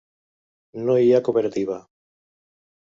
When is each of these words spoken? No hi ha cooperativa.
No 0.87 0.95
hi 1.03 1.13
ha 1.13 1.21
cooperativa. 1.29 1.81